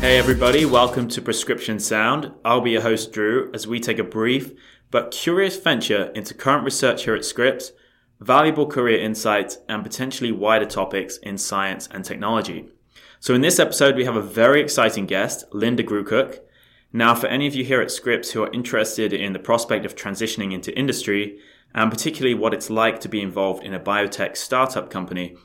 [0.00, 2.30] Hey, everybody, welcome to Prescription Sound.
[2.44, 4.52] I'll be your host, Drew, as we take a brief
[4.90, 7.72] but curious venture into current research here at Scripps,
[8.20, 12.73] valuable career insights, and potentially wider topics in science and technology.
[13.20, 16.40] So, in this episode, we have a very exciting guest, Linda Grucook.
[16.92, 19.96] Now, for any of you here at Scripps who are interested in the prospect of
[19.96, 21.38] transitioning into industry,
[21.74, 25.36] and particularly what it's like to be involved in a biotech startup company,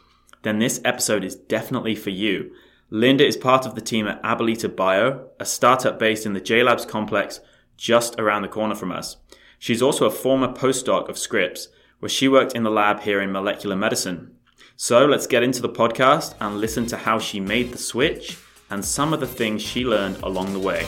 [0.43, 2.51] then this episode is definitely for you
[2.91, 6.87] Linda is part of the team at Abilita Bio, a startup based in the JLabs
[6.87, 7.39] complex
[7.77, 9.17] just around the corner from us.
[9.59, 11.67] She's also a former postdoc of Scripps,
[11.99, 14.35] where she worked in the lab here in molecular medicine.
[14.75, 18.37] So let's get into the podcast and listen to how she made the switch
[18.69, 20.85] and some of the things she learned along the way.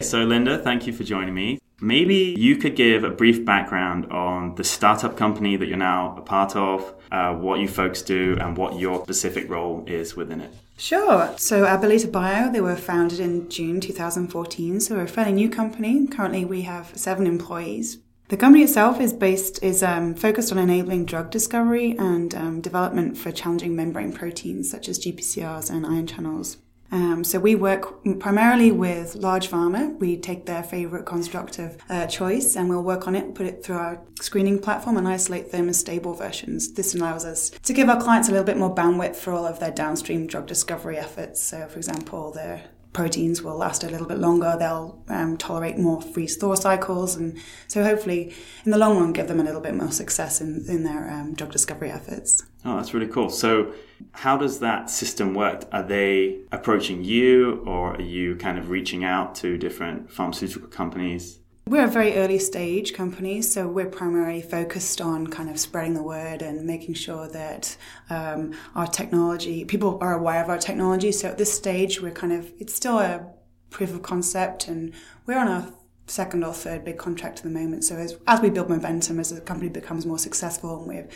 [0.00, 1.60] So, Linda, thank you for joining me.
[1.80, 6.22] Maybe you could give a brief background on the startup company that you're now a
[6.22, 10.52] part of, uh, what you folks do, and what your specific role is within it.
[10.76, 11.32] Sure.
[11.36, 16.06] So Abilita Bio, they were founded in June 2014, so we're a fairly new company.
[16.06, 17.98] Currently, we have seven employees.
[18.34, 23.16] The company itself is based is um, focused on enabling drug discovery and um, development
[23.16, 26.56] for challenging membrane proteins such as GPCRs and ion channels.
[26.90, 29.96] Um, so we work primarily with large pharma.
[30.00, 33.64] We take their favorite construct of uh, choice and we'll work on it, put it
[33.64, 36.72] through our screening platform and isolate them as stable versions.
[36.72, 39.60] This allows us to give our clients a little bit more bandwidth for all of
[39.60, 41.40] their downstream drug discovery efforts.
[41.40, 44.56] So, for example, their proteins will last a little bit longer.
[44.58, 48.32] They'll um, tolerate more freeze thaw cycles, and so hopefully,
[48.64, 51.34] in the long run, give them a little bit more success in, in their um,
[51.34, 52.42] drug discovery efforts.
[52.64, 53.28] Oh, that's really cool.
[53.28, 53.74] So,
[54.12, 55.64] how does that system work?
[55.72, 61.40] Are they approaching you, or are you kind of reaching out to different pharmaceutical companies?
[61.66, 66.02] We're a very early stage company, so we're primarily focused on kind of spreading the
[66.02, 67.78] word and making sure that
[68.10, 71.10] um, our technology, people are aware of our technology.
[71.10, 73.32] So at this stage, we're kind of, it's still a
[73.70, 74.92] proof of concept, and
[75.24, 75.72] we're on our
[76.06, 77.82] second or third big contract at the moment.
[77.82, 81.08] So as, as we build momentum, as the company becomes more successful and we've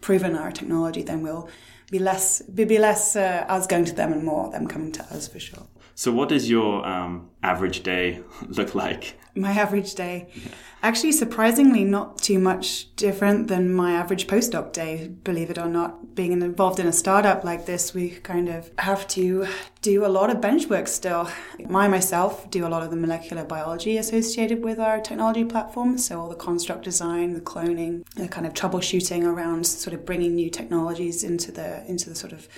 [0.00, 1.48] proven our technology, then we'll
[1.90, 5.26] be less be, less uh, us going to them and more them coming to us
[5.26, 5.66] for sure.
[5.98, 9.18] So, what does your um, average day look like?
[9.34, 10.48] My average day, yeah.
[10.82, 15.08] actually, surprisingly, not too much different than my average postdoc day.
[15.08, 19.08] Believe it or not, being involved in a startup like this, we kind of have
[19.08, 19.46] to
[19.80, 21.30] do a lot of bench work still.
[21.74, 26.20] I myself do a lot of the molecular biology associated with our technology platform, so
[26.20, 30.50] all the construct design, the cloning, the kind of troubleshooting around sort of bringing new
[30.50, 32.48] technologies into the into the sort of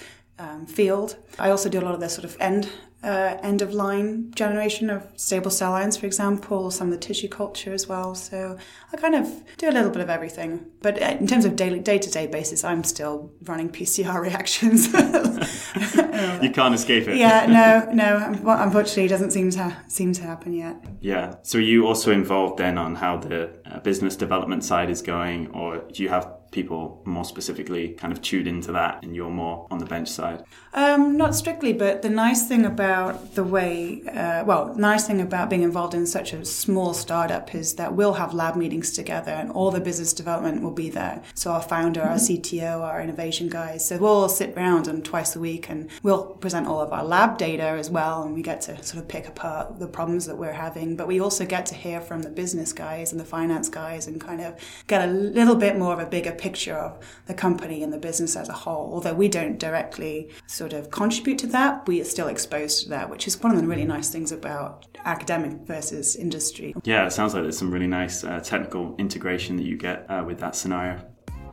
[0.41, 1.17] um, field.
[1.39, 2.69] I also do a lot of the sort of end
[3.03, 7.29] uh, end of line generation of stable cell lines, for example, some of the tissue
[7.29, 8.15] culture as well.
[8.17, 8.59] So
[8.93, 10.67] I kind of do a little bit of everything.
[10.83, 14.87] But uh, in terms of daily day to day basis, I'm still running PCR reactions.
[16.43, 17.17] you can't escape it.
[17.17, 18.17] Yeah, no, no.
[18.45, 20.85] Unfortunately, it doesn't seem to seem to happen yet.
[21.01, 21.37] Yeah.
[21.43, 25.49] So are you also involved then on how the uh, business development side is going,
[25.53, 29.67] or do you have people more specifically kind of tuned into that and you're more
[29.71, 30.45] on the bench side?
[30.73, 35.51] Um, not strictly, but the nice thing about the way, uh, well, nice thing about
[35.51, 39.51] being involved in such a small startup is that we'll have lab meetings together and
[39.51, 41.23] all the business development will be there.
[41.35, 42.35] So our founder, our mm-hmm.
[42.35, 46.27] CTO, our innovation guys, so we'll all sit around and twice a week and we'll
[46.27, 49.27] present all of our lab data as well and we get to sort of pick
[49.29, 50.97] apart the problems that we're having.
[50.97, 54.21] But we also get to hear from the business guys and the finance guys and
[54.21, 54.55] kind of
[54.87, 58.37] get a little bit more of a bigger picture of the company and the business
[58.37, 58.91] as a whole.
[58.93, 63.11] Although we don't directly sort of contribute to that, we are still exposed to that,
[63.11, 66.75] which is one of the really nice things about academic versus industry.
[66.85, 70.23] Yeah, it sounds like there's some really nice uh, technical integration that you get uh,
[70.27, 71.01] with that scenario.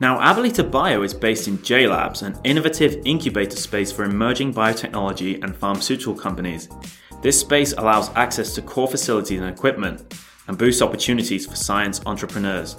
[0.02, 5.56] Now, Abilita Bio is based in JLabs, an innovative incubator space for emerging biotechnology and
[5.56, 6.68] pharmaceutical companies.
[7.22, 10.14] This space allows access to core facilities and equipment
[10.48, 12.76] and boosts opportunities for science entrepreneurs.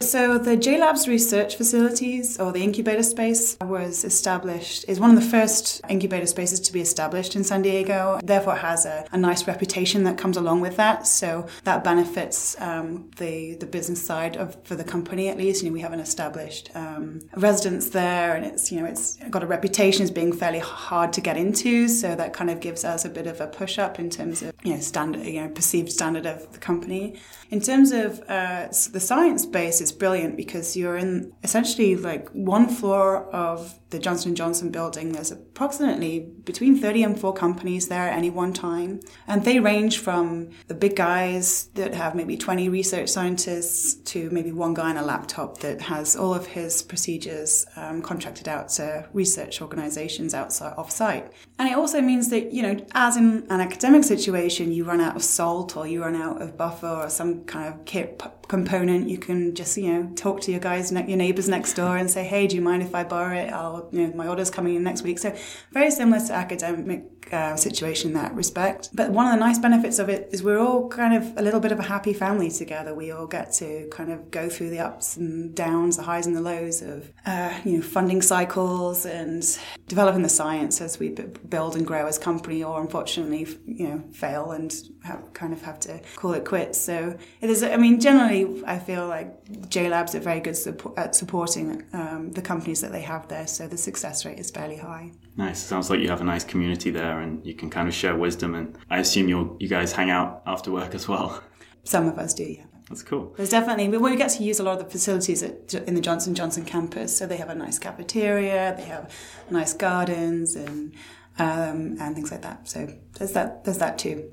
[0.00, 5.28] So the JLabs research facilities or the incubator space was established is one of the
[5.28, 8.20] first incubator spaces to be established in San Diego.
[8.22, 11.06] Therefore, it has a, a nice reputation that comes along with that.
[11.06, 15.62] So that benefits um, the the business side of for the company at least.
[15.62, 19.42] You know, we have an established um, residence there, and it's you know it's got
[19.42, 21.88] a reputation as being fairly hard to get into.
[21.88, 24.54] So that kind of gives us a bit of a push up in terms of
[24.62, 27.16] you know standard you know perceived standard of the company.
[27.50, 32.68] In terms of uh, the science base it's brilliant because you're in essentially like one
[32.68, 35.12] floor of the Johnson Johnson building.
[35.12, 39.00] There's approximately between 30 and 4 companies there at any one time.
[39.26, 44.52] And they range from the big guys that have maybe 20 research scientists to maybe
[44.52, 49.08] one guy on a laptop that has all of his procedures um, contracted out to
[49.14, 51.32] research organizations outside off site.
[51.58, 55.16] And it also means that, you know, as in an academic situation, you run out
[55.16, 58.18] of salt or you run out of buffer or some kind of kit
[58.48, 62.10] component, you can just, you know, talk to your guys, your neighbors next door and
[62.10, 63.52] say, hey, do you mind if I borrow it?
[63.52, 65.18] I'll, you know, my order's coming in next week.
[65.18, 65.36] So
[65.72, 68.90] very similar to academic uh, situation in that respect.
[68.94, 71.60] But one of the nice benefits of it is we're all kind of a little
[71.60, 72.94] bit of a happy family together.
[72.94, 76.36] We all get to kind of go through the ups and downs, the highs and
[76.36, 79.44] the lows of, uh, you know, funding cycles and
[79.86, 81.10] developing the science as we
[81.48, 85.80] build and grow as company or unfortunately, you know, fail and have, kind of have
[85.80, 86.80] to call it quits.
[86.80, 91.14] So it is, I mean, generally I feel like JLabs are very good support, at
[91.14, 93.46] supporting um, the companies that they have there.
[93.46, 95.12] So the success rate is fairly high.
[95.36, 95.60] Nice.
[95.62, 98.54] Sounds like you have a nice community there and you can kind of share wisdom.
[98.54, 101.42] And I assume you you guys hang out after work as well.
[101.84, 102.64] Some of us do, yeah.
[102.88, 103.34] That's cool.
[103.36, 106.34] There's definitely we get to use a lot of the facilities at, in the Johnson
[106.34, 107.16] Johnson campus.
[107.16, 109.12] So they have a nice cafeteria, they have
[109.50, 110.94] nice gardens and
[111.38, 112.68] um, and things like that.
[112.68, 114.30] So there's that there's that too.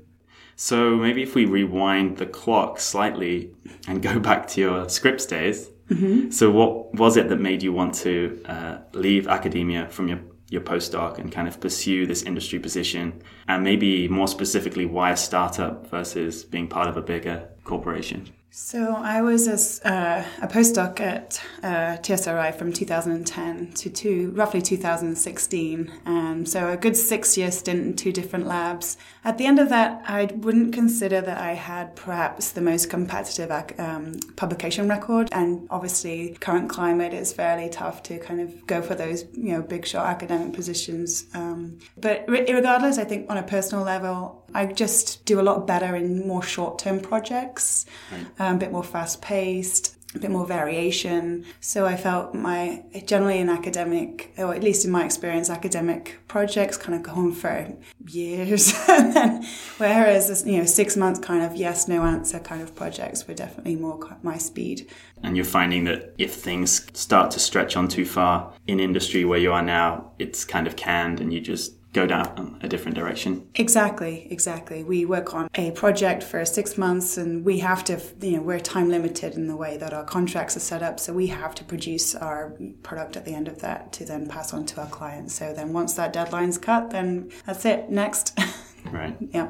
[0.56, 3.54] So maybe if we rewind the clock slightly
[3.86, 5.70] and go back to your Scripps days.
[5.90, 6.30] Mm-hmm.
[6.30, 10.62] So what was it that made you want to uh, leave academia from your your
[10.62, 13.22] postdoc and kind of pursue this industry position?
[13.48, 18.28] And maybe more specifically, why a startup versus being part of a bigger corporation?
[18.58, 24.62] So I was a, uh, a postdoc at uh, TSRI from 2010 to two, roughly
[24.62, 28.96] 2016, and so a good six-year stint in two different labs.
[29.26, 33.50] At the end of that, I wouldn't consider that I had perhaps the most competitive
[33.78, 38.94] um, publication record, and obviously, current climate is fairly tough to kind of go for
[38.94, 41.26] those you know big shot academic positions.
[41.34, 45.96] Um, but regardless, I think on a personal level, I just do a lot better
[45.96, 48.26] in more short term projects, right.
[48.38, 51.44] um, a bit more fast paced a bit more variation.
[51.60, 56.76] So I felt my generally in academic, or at least in my experience, academic projects
[56.76, 57.76] kind of go on for
[58.08, 58.72] years.
[58.86, 59.46] then,
[59.78, 63.76] whereas you know six months kind of yes no answer kind of projects were definitely
[63.76, 64.88] more my speed.
[65.22, 69.38] And you're finding that if things start to stretch on too far in industry where
[69.38, 73.48] you are now, it's kind of canned, and you just go down a different direction.
[73.54, 74.84] Exactly, exactly.
[74.84, 78.60] We work on a project for six months and we have to, you know, we're
[78.60, 81.00] time limited in the way that our contracts are set up.
[81.00, 84.52] So we have to produce our product at the end of that to then pass
[84.52, 85.34] on to our clients.
[85.34, 87.90] So then once that deadline's cut, then that's it.
[87.90, 88.38] Next.
[88.92, 89.16] Right.
[89.32, 89.48] yeah.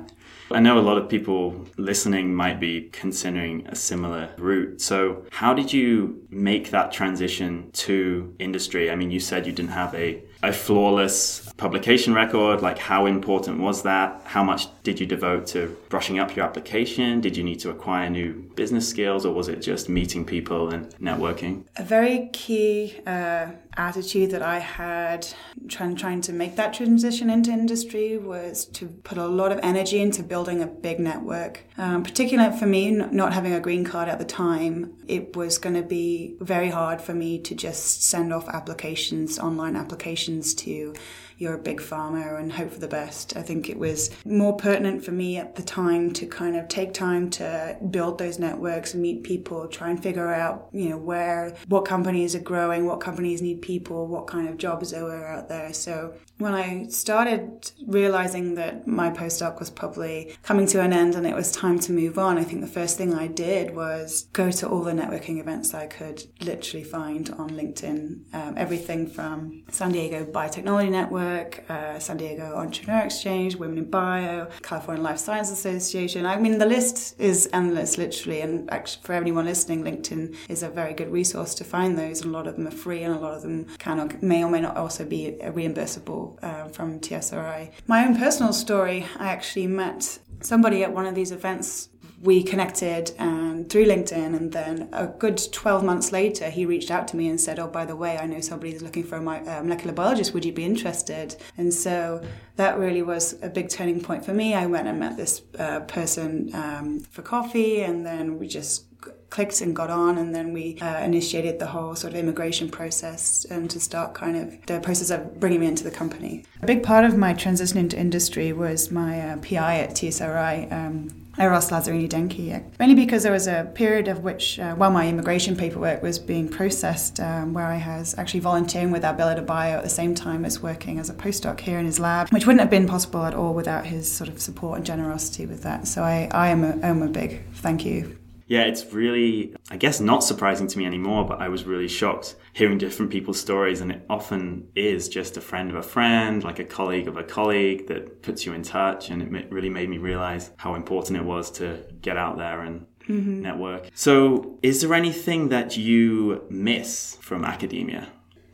[0.50, 4.81] I know a lot of people listening might be considering a similar route.
[4.81, 8.90] So, how did you make that transition to industry?
[8.90, 12.60] I mean, you said you didn't have a a flawless publication record?
[12.62, 14.20] Like, how important was that?
[14.25, 17.20] How much did you devote to brushing up your application?
[17.20, 20.94] Did you need to acquire new business skills, or was it just meeting people and
[20.96, 21.64] networking?
[21.76, 25.26] A very key uh, attitude that I had
[25.69, 30.00] trying trying to make that transition into industry was to put a lot of energy
[30.00, 31.65] into building a big network.
[31.79, 35.75] Um, particularly for me, not having a green card at the time, it was going
[35.75, 40.94] to be very hard for me to just send off applications, online applications to
[41.38, 43.37] you're big pharma and hope for the best.
[43.37, 46.94] I think it was more pertinent for me at the time to kind of take
[46.94, 51.84] time to build those networks meet people, try and figure out, you know, where, what
[51.84, 55.72] companies are growing, what companies need people, what kind of jobs there were out there.
[55.75, 61.27] So when I started realizing that my postdoc was probably coming to an end and
[61.27, 64.51] it was time to move on, I think the first thing I did was go
[64.51, 68.35] to all the networking events I could literally find on LinkedIn.
[68.35, 74.49] Um, everything from San Diego Biotechnology Network uh, San Diego Entrepreneur Exchange, Women in Bio,
[74.63, 76.27] California Life Science Association.
[76.27, 78.41] I mean, the list is endless, literally.
[78.41, 82.23] And actually, for anyone listening, LinkedIn is a very good resource to find those.
[82.23, 84.51] A lot of them are free, and a lot of them can or may or
[84.51, 87.71] may not also be reimbursable uh, from TSRI.
[87.87, 91.88] My own personal story, I actually met somebody at one of these events
[92.22, 97.06] we connected and through LinkedIn, and then a good 12 months later, he reached out
[97.08, 99.20] to me and said, "Oh, by the way, I know somebody is looking for a
[99.20, 100.32] molecular biologist.
[100.32, 102.22] Would you be interested?" And so
[102.56, 104.55] that really was a big turning point for me.
[104.55, 108.86] I went and met this uh, person um, for coffee, and then we just
[109.31, 113.45] clicked and got on, and then we uh, initiated the whole sort of immigration process
[113.51, 116.45] and to start kind of the process of bringing me into the company.
[116.63, 120.73] A big part of my transition into industry was my uh, PI at TSRI.
[120.73, 125.06] Um, Eros Lazzerini Denchi, mainly because there was a period of which, uh, while my
[125.06, 129.83] immigration paperwork was being processed, um, where I was actually volunteering with Abilita Bio at
[129.83, 132.71] the same time as working as a postdoc here in his lab, which wouldn't have
[132.71, 135.87] been possible at all without his sort of support and generosity with that.
[135.87, 140.00] So I, I am, a, am a big thank you yeah, it's really, I guess,
[140.00, 143.81] not surprising to me anymore, but I was really shocked hearing different people's stories.
[143.81, 147.24] And it often is just a friend of a friend, like a colleague of a
[147.24, 149.10] colleague that puts you in touch.
[149.10, 152.86] And it really made me realize how important it was to get out there and
[153.08, 153.43] mm-hmm.
[153.43, 153.88] network.
[153.94, 158.06] So, is there anything that you miss from academia?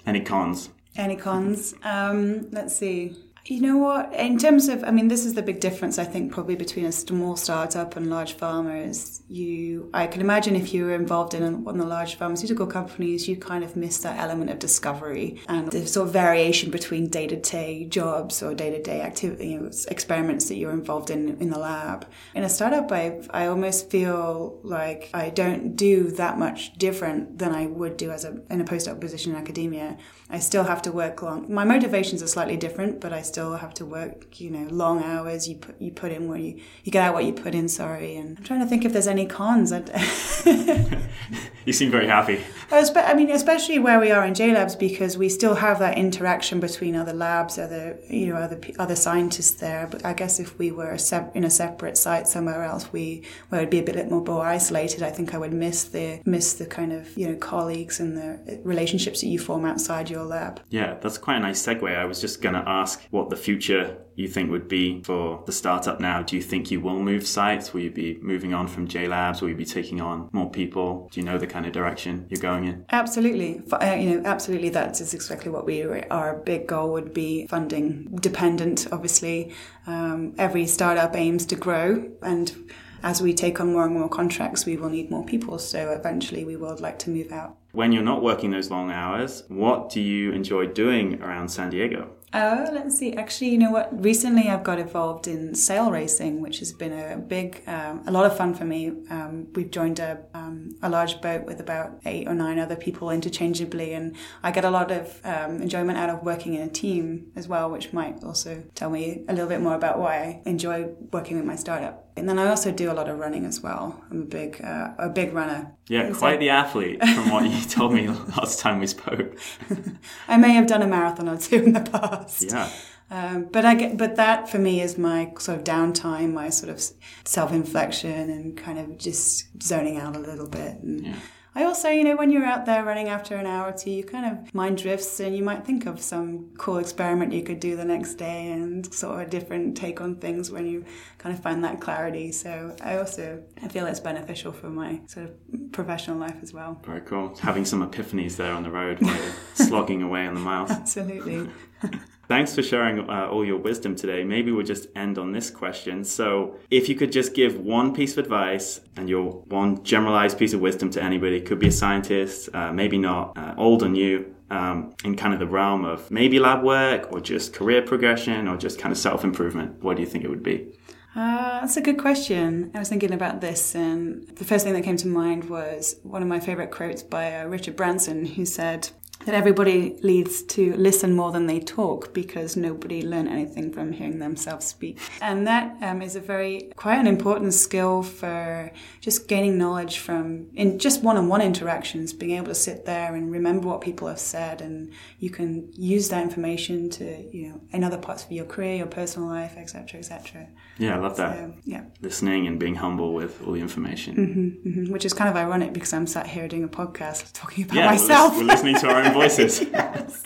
[0.06, 0.70] Any cons?
[0.96, 1.74] Any cons?
[1.84, 3.14] Um, let's see.
[3.44, 4.14] You know what?
[4.14, 6.92] In terms of, I mean, this is the big difference I think probably between a
[6.92, 9.90] small startup and large pharma is you.
[9.92, 13.36] I can imagine if you were involved in one of the large pharmaceutical companies, you
[13.36, 17.34] kind of miss that element of discovery and the sort of variation between day to
[17.34, 21.50] day jobs or day to day activity, you know, experiments that you're involved in in
[21.50, 22.06] the lab.
[22.36, 27.52] In a startup, I I almost feel like I don't do that much different than
[27.52, 29.98] I would do as a in a postdoc position in academia.
[30.30, 31.52] I still have to work long.
[31.52, 35.48] My motivations are slightly different, but I still have to work, you know, long hours.
[35.48, 37.68] You put you put in what you you get out what you put in.
[37.68, 39.72] Sorry, and I'm trying to think if there's any cons.
[41.64, 42.40] you seem very happy.
[42.70, 46.60] I mean, especially where we are in J Labs because we still have that interaction
[46.60, 49.88] between other labs, other you know, other other scientists there.
[49.90, 50.96] But I guess if we were
[51.34, 55.02] in a separate site somewhere else, we where it'd be a bit more more isolated.
[55.02, 58.60] I think I would miss the miss the kind of you know colleagues and the
[58.64, 60.60] relationships that you form outside your lab.
[60.70, 61.96] Yeah, that's quite a nice segue.
[61.96, 65.52] I was just going to ask what the future you think would be for the
[65.52, 66.22] startup now.
[66.22, 67.72] Do you think you will move sites?
[67.72, 69.40] Will you be moving on from J Labs?
[69.40, 71.08] Will you be taking on more people?
[71.10, 72.84] Do you know the kind of direction you're going in?
[72.90, 73.62] Absolutely.
[73.70, 74.68] Uh, you know, absolutely.
[74.68, 77.46] That is exactly what we our big goal would be.
[77.46, 79.54] Funding dependent, obviously.
[79.86, 82.70] Um, every startup aims to grow and
[83.02, 85.58] as we take on more and more contracts, we will need more people.
[85.58, 87.56] So eventually we would like to move out.
[87.72, 92.10] When you're not working those long hours, what do you enjoy doing around San Diego?
[92.34, 93.14] Oh, let's see.
[93.14, 93.90] Actually, you know what?
[94.02, 98.24] Recently, I've got involved in sail racing, which has been a big, um, a lot
[98.24, 98.88] of fun for me.
[99.10, 103.10] Um, we've joined a, um, a large boat with about eight or nine other people
[103.10, 107.32] interchangeably, and I get a lot of um, enjoyment out of working in a team
[107.36, 110.88] as well, which might also tell me a little bit more about why I enjoy
[111.12, 112.11] working with my startup.
[112.16, 114.02] And then I also do a lot of running as well.
[114.10, 115.72] I'm a big, uh, a big runner.
[115.88, 119.38] Yeah, and quite so, the athlete from what you told me last time we spoke.
[120.28, 122.44] I may have done a marathon or two in the past.
[122.50, 122.70] Yeah.
[123.10, 126.70] Um, but I get, but that for me is my sort of downtime, my sort
[126.70, 126.82] of
[127.24, 130.78] self-inflection, and kind of just zoning out a little bit.
[130.78, 131.16] And, yeah.
[131.54, 134.04] I also, you know, when you're out there running after an hour or two, you
[134.04, 137.76] kind of mind drifts and you might think of some cool experiment you could do
[137.76, 140.84] the next day and sort of a different take on things when you
[141.18, 142.32] kind of find that clarity.
[142.32, 146.80] So I also I feel it's beneficial for my sort of professional life as well.
[146.86, 147.36] Very cool.
[147.40, 150.70] Having some epiphanies there on the road while you're slogging away on the miles.
[150.70, 151.50] Absolutely.
[152.28, 154.24] Thanks for sharing uh, all your wisdom today.
[154.24, 156.04] Maybe we'll just end on this question.
[156.04, 160.52] So, if you could just give one piece of advice and your one generalized piece
[160.52, 164.34] of wisdom to anybody, could be a scientist, uh, maybe not, uh, old or new,
[164.50, 168.56] um, in kind of the realm of maybe lab work or just career progression or
[168.56, 170.72] just kind of self improvement, what do you think it would be?
[171.14, 172.70] Uh, that's a good question.
[172.74, 176.22] I was thinking about this, and the first thing that came to mind was one
[176.22, 178.90] of my favorite quotes by uh, Richard Branson, who said,
[179.24, 184.18] that everybody needs to listen more than they talk because nobody learn anything from hearing
[184.18, 184.98] themselves speak.
[185.20, 190.48] And that um, is a very, quite an important skill for just gaining knowledge from
[190.54, 194.60] in just one-on-one interactions, being able to sit there and remember what people have said
[194.60, 198.76] and you can use that information to, you know, in other parts of your career,
[198.76, 200.48] your personal life, etc., etc.
[200.78, 201.36] Yeah, I love that.
[201.36, 201.84] So, yeah.
[202.00, 204.16] Listening and being humble with all the information.
[204.16, 204.92] Mm-hmm, mm-hmm.
[204.92, 207.86] Which is kind of ironic because I'm sat here doing a podcast talking about yeah,
[207.86, 208.32] myself.
[208.32, 209.60] We're, we're listening to our own voices.
[209.72, 210.24] yes.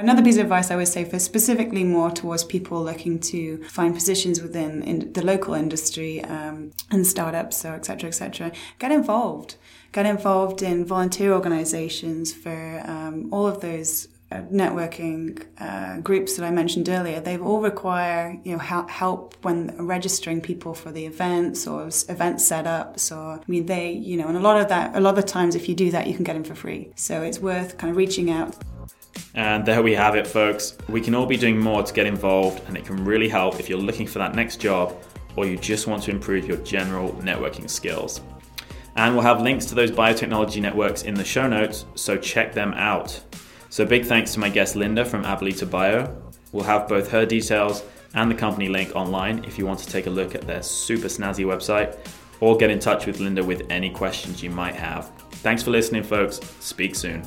[0.00, 3.94] Another piece of advice I would say for specifically more towards people looking to find
[3.94, 8.92] positions within in the local industry um, and startups, so et cetera, et cetera, get
[8.92, 9.56] involved.
[9.92, 16.50] Get involved in volunteer organizations for um, all of those networking uh, groups that I
[16.50, 21.82] mentioned earlier, they all require you know help when registering people for the events or
[22.08, 23.14] event setups.
[23.14, 25.54] Or I mean, they you know, and a lot of that, a lot of times,
[25.54, 26.92] if you do that, you can get them for free.
[26.96, 28.56] So it's worth kind of reaching out.
[29.34, 30.76] And there we have it, folks.
[30.88, 33.68] We can all be doing more to get involved, and it can really help if
[33.68, 34.96] you're looking for that next job
[35.36, 38.20] or you just want to improve your general networking skills.
[38.96, 42.74] And we'll have links to those biotechnology networks in the show notes, so check them
[42.74, 43.20] out.
[43.70, 46.12] So, big thanks to my guest Linda from Abilita Bio.
[46.50, 47.84] We'll have both her details
[48.14, 51.06] and the company link online if you want to take a look at their super
[51.06, 51.96] snazzy website
[52.40, 55.12] or get in touch with Linda with any questions you might have.
[55.34, 56.40] Thanks for listening, folks.
[56.58, 57.22] Speak soon.